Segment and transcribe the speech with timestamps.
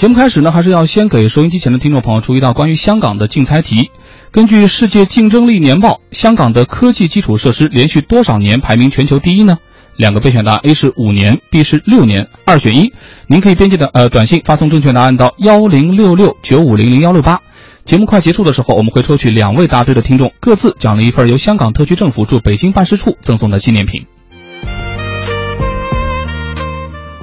[0.00, 3.90] 节目开始呢，还是要先给收音机前的听众朋友出一道关于香港的竞猜题。
[4.30, 9.58] 根据世界竞争力年报，香港的科技基础设施连续多少年排名全球第一呢？
[9.96, 12.94] 两个备选答案，A 是五年，B 是六年，二选一。
[13.26, 17.42] 您可以编辑的呃短信发送正确答案到幺零六六九五零零幺六八。
[17.84, 24.06] 节目快结束的时候，我们会抽取两位答对的听众，各自奖励一份由香港特区政府驻北京办事处赠送的纪念品。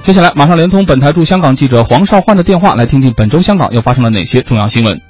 [0.08, 5.02] 接下来，马上连通本台驻香港记者黄少焕的电话，来听听本周香港又发生了哪些重要新闻。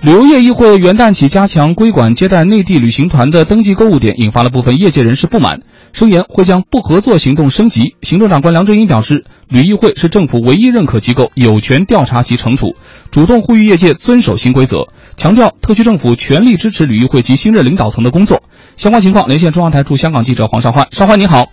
[0.00, 5.60] 旅游业议会元旦起加强规管接待内地旅行团的登记购物点，引发了部分业界人士不满，
[5.92, 7.96] 声言会将不合作行动升级。
[8.00, 12.76] 行政长官梁振英表示，旅议会是政府唯一认可机构，有权调查及惩处，
[13.10, 14.88] 主动呼吁业界遵守新规则，
[15.18, 18.42] 强调特区政府全力支持旅议会及新任领导层的工作。
[18.78, 21.48] 相关情况连线中央台驻香港记者黄少焕，少焕你好。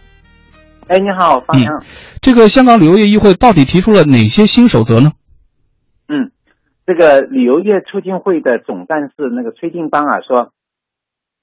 [0.91, 1.81] 哎，你好，方洋。
[2.22, 5.12] 这个香港旅游业议会到底提出了哪些新守则呢？
[6.10, 6.32] 嗯。
[6.85, 10.51] 这个旅游业促进会的总干事那个崔定邦啊说，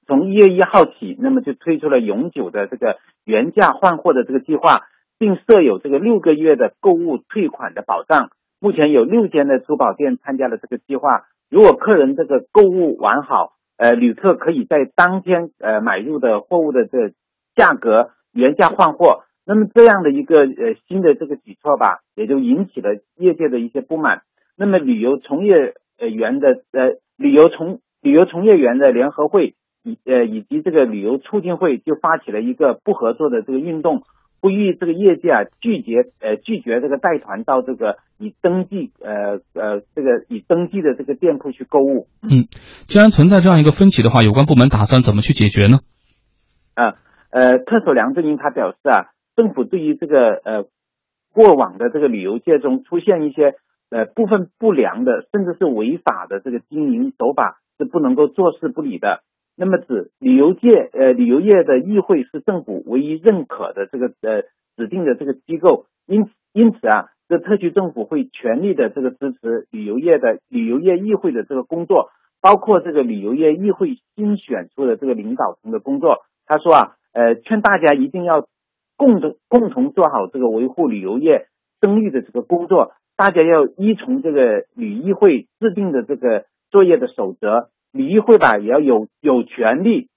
[0.07, 4.83] 从一月一号起，那么就推出了永久的这个原价换货的这个计划，
[5.19, 8.29] 并设有这个六个月的购物退款的保障。
[8.61, 11.23] 目前有六间的珠宝店参加了这个计划。
[11.49, 17.15] 如果客人这个购物完好，呃，旅客可以在当天呃买入的货物的这
[17.57, 19.25] 价格原价换货。
[19.49, 24.21] 那么这样的一个呃新的这个举措吧，也就引起了业界的一些不满。
[24.59, 34.03] 那么，旅游从业呃员的呃旅游从旅游从业员的联合会以呃以及这个旅游促进会就发起了一个不合作的这个运动，
[34.43, 42.07] 呼吁这个业界啊拒绝呃拒绝这个带团到这个已登记呃呃这个已登记的这个店铺去购物。
[42.21, 42.53] 嗯，
[42.87, 45.79] 既然存在这样一个分歧的话，有关部门打算怎么去解决呢？
[46.75, 50.65] 啊呃，特首梁振英他表示啊，政府对于这个呃
[51.33, 53.55] 过往的这个旅游界中出现一些。
[53.91, 59.23] 呃，部分不良的，甚至是违法的这个经营手法是不能够坐视不理的。
[59.57, 64.43] 那么，指旅游界呃旅游业的议会是政府唯一认可的这个呃
[64.77, 72.11] 指定的这个机构，因因此啊，这特区政府会全力的这个支持旅游业的旅游业议会的这个工作，
[72.43, 76.19] 包括这个旅游业议会新选出的这个领导层的工作。
[76.45, 78.47] 他说啊，呃，劝大家一定要
[78.99, 81.47] 共同共同做好这个维护旅游业
[81.81, 82.93] 声誉的这个工作。
[83.17, 90.09] 大家要依从这个旅议会制定的这个作业的守则，旅议会吧也要有有权利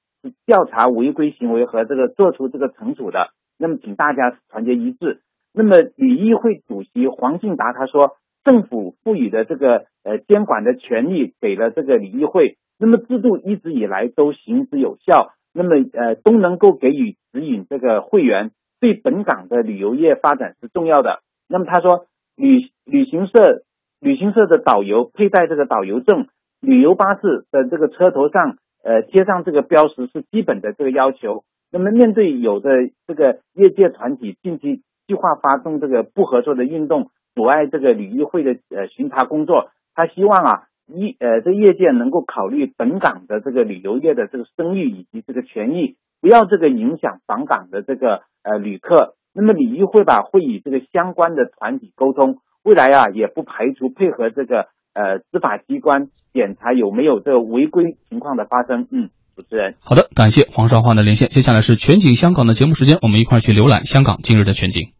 [0.45, 3.29] 调查违规行为和这个做出这个惩处的。
[3.57, 5.21] 那么，请大家团结一致。
[5.53, 21.21] 那么，旅议会主席黄敬达他说，政府赋予的这个呃监管的权利给了这个旅议会，那么制度一直以来都行之有效，那么呃都能够给予指引这个会员，对本港的旅游业发展是重要的。
[21.47, 22.07] 那么他说。
[22.37, 23.61] 旅旅行社
[23.99, 26.27] 旅行社的导游佩戴这个导游证，
[26.59, 31.43] 旅游巴士的这个车头上呃贴上这个标识是基本的这个要求。
[31.71, 32.69] 那么面对有的
[33.05, 49.15] 这个业界团体近期计划发动这个不合作的运动，阻碍这个旅游会的呃巡查工作，他希望啊一呃这业界能够考虑本港的这个旅游业的这个声誉以及这个权益，不要这个影响访港的这个呃旅客。
[49.33, 58.87] 那么，旅议会吧会与这个相关的团体沟通，未来啊也不排除配合这个呃执法机关检查有没有这个违规情况的发生。
[58.91, 61.29] 嗯，主持人，好的，感谢黄少焕的连线。
[61.29, 64.91] 接下来是全景香港的节目时间，我们一块去浏览香港今日的全景。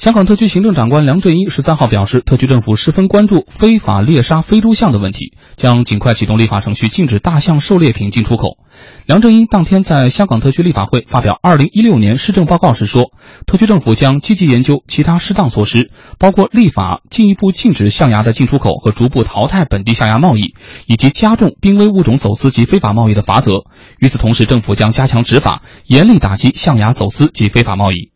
[0.00, 8.56] 香港特区行政长官梁振英十三号表示，特区政府十分关注非法猎杀非洲象的问题，将尽快启动立法程序，禁止大象狩猎品进出口。
[9.04, 13.10] 梁振英当天在香港特区立法会发表二零一六年施政报告时说，
[13.46, 20.54] 特区政府将积极研究其他适当措施，包括立法进一步禁止象牙的进出口和逐步淘汰本地象牙贸易，
[20.86, 23.64] 以及加重濒危物种走私及非法贸易的罚则。
[23.98, 28.09] 与此同时，政府将加强执法，严厉打击象牙走私及非法贸易。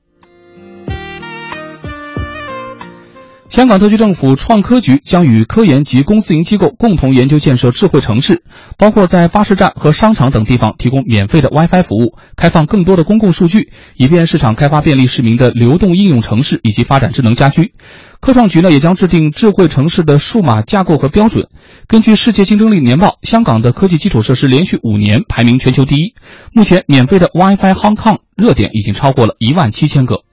[3.54, 8.42] 香港特区政府创科局将与科研及公私营机构共同研究建设智慧城市，
[8.76, 17.74] 包括在巴士站和商场等地方提供免费的 WiFi 服务，开放更多的公共数据，以便市场开发便利市民的流动应用城市以及发展智能家居。
[18.18, 21.46] 科创局呢也将制定智慧城市的数码架构和标准。
[21.86, 26.14] 根据世界竞争力年报，香港的科技基础设施连续五年排名全球第一。
[26.52, 30.23] 目前，免费的 WiFi Hong Kong 热点已经超过了一万七千个。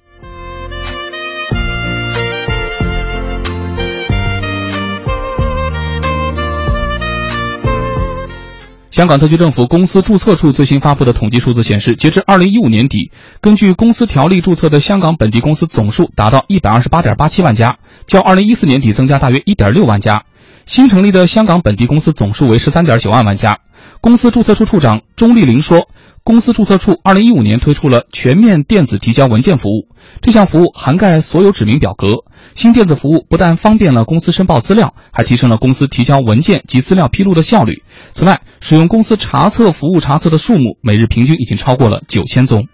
[8.91, 13.09] 香港特区政府公司注册处最新发布的统计数字显示，截至二零一五年底，
[13.39, 20.25] 根据公司条例注册的香港本地公司总数达到一百二十八点八七万家，较二零一四年底增加大约一点六万家。
[20.65, 23.59] 新成立的香港本地公司总数为十三点九万万家。
[24.01, 25.87] 公司注册处处长钟丽玲说。
[26.23, 29.87] 公司注册处二零一五年推出了全面电子提交文件服务，
[30.21, 32.17] 这项服务涵盖所有指明表格。
[32.53, 37.81] 新电子服务不但方便了公司申报资料，还提升了公司提交文件及资料披露的效率。
[38.13, 42.67] 此外，使用公司查册服务查册的数目每日平均已经超过了九千宗。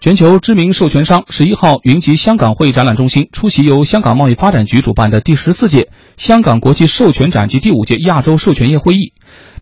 [0.00, 9.12] 全球知名授权商十一号云集香港会议展览中心，出席由香港贸易发展局主办的第十四届香港国际授权展及第五届亚洲授权业会议。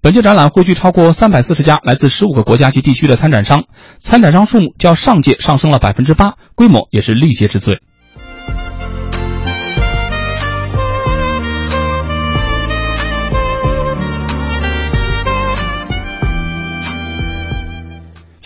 [0.00, 3.64] 本届展览汇聚超过三百四十家来自十五个国家及地区的参展商，
[3.99, 7.81] 参展商数目较上届上升了百分之八，规模也是历届之最。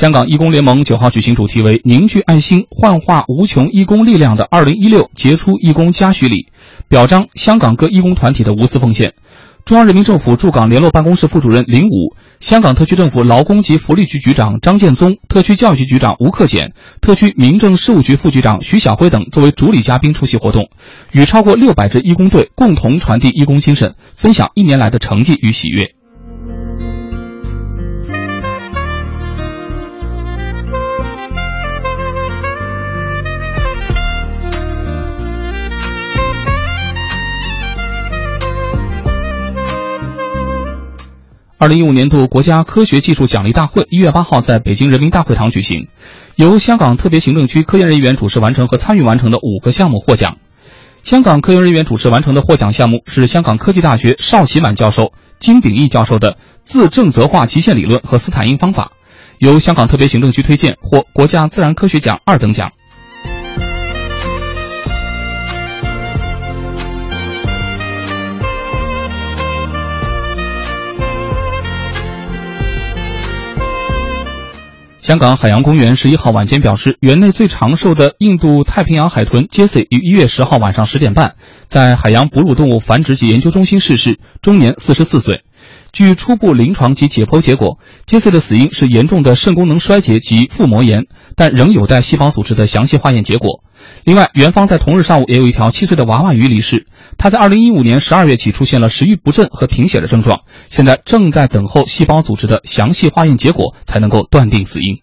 [0.02, 6.48] 香港义工联盟九号举行主题为“凝聚爱心，幻化无穷义工力量”的二零一六杰出义工嘉许礼，
[6.88, 9.14] 表彰香港各义工团体的无私奉献。
[9.64, 20.68] 中央人民政府驻港联络办公室副主任林武、香港特区政府劳工及福利局局长张建宗、特区教育局局长吴克俭、特区民政事务局副局长徐晓辉等作为主礼嘉宾出席活动，
[21.12, 25.94] 与超过六百支义工队共同传递义工精神，分享一年来的成绩与喜悦。
[41.62, 45.86] 二零一五年度国家科学技术奖励大会一月八号在北京人民大会堂举行，
[46.34, 50.38] 由香港特别行政区科研人员主持完成和参与完成的五个项目获奖。
[51.04, 58.90] 香港科研人员主持完成的获奖项目是香港科技大学邵喜满教授、金炳义教授的自正则化极限理论和斯坦因方法，
[59.38, 62.72] 由香港特别行政区推荐，获国家自然科学奖二等奖。
[75.02, 81.34] 香港海洋公园十一号晚间表示，园内最长寿的印度太平洋海豚 Jessie 于一月十号晚上十点半
[81.66, 85.42] 在海洋哺乳动物繁殖及研究中心逝世，终年四十四岁。
[85.92, 91.04] 据初步临床及解剖结果，杰西的死因是严重的肾功能衰竭及腹膜炎，
[91.36, 93.62] 但仍有待细胞组织的详细化验结果。
[94.04, 96.86] 另外，园方在同日上午也有一条七岁的娃娃鱼离世，
[97.18, 100.40] 他在二零一五年十二月起出现了食欲不振和贫血的症状，
[100.70, 105.02] 现在正在等候细胞组织的详细化验结果，才能够断定死因。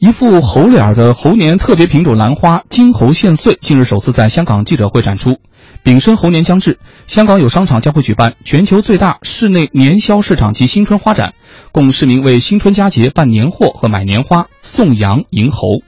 [0.00, 5.38] 一副猴脸的猴年特别品种兰花金猴献岁近日首次在香港记者会展出。
[5.82, 6.78] 丙申猴年将至，
[7.08, 11.34] 香港有商场将会举办全球最大室内年宵市场及新春花展，
[11.72, 15.82] 供市民为新春佳节办年货和买年花、送羊迎猴。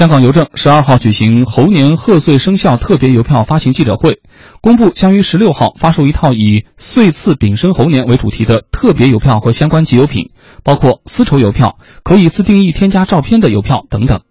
[0.00, 4.22] 香港邮政十二号举行猴年贺岁生肖特别邮票发行记者会，
[4.62, 10.30] 公布将于十六号发售一套以“岁次丙申猴年”为主题的特别邮票和相关集邮品，
[10.64, 14.22] 包括丝绸邮票、可以自定义添加照片的邮票等等。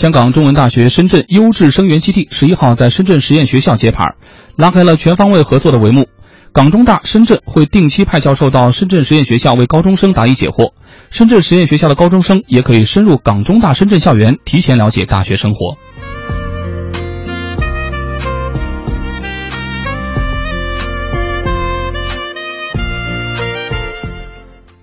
[0.00, 4.14] 香港中文大学深圳优质生源基地十一号在深圳实验学校揭牌，
[4.56, 6.08] 拉开了全方位合作的帷幕。
[6.52, 10.72] 港中大深圳会定期派教授到深圳实验学校为高中生答疑解惑，
[11.10, 15.76] 深圳实验学校的高中生也可以深入港中大深圳校园，提前了解大学生活。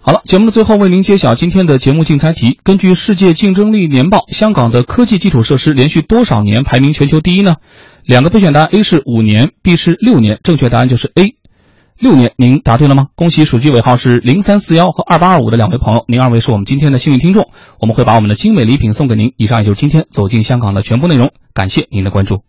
[0.07, 2.61] 好了，节目的最后为您揭晓今天的节目竞猜题。
[2.63, 7.57] 根据《世界竞争力年报》，香港的科技基础设施连续多少年排名全球第一呢？
[8.05, 10.39] 两个备选答案，A 是五年，B 是六年。
[10.43, 11.35] 正确答案就是 A，
[11.99, 12.31] 六年。
[12.37, 13.07] 您答对了吗？
[13.15, 17.49] 恭喜数据尾号是零三四幺和二八二五的两位朋友，您二位是我们今天的幸运听众。
[17.81, 19.33] 我们会把我们的精美礼品送给您。
[19.35, 22.43] 以上也就是今天走进香港的全部内容，感谢您的关注。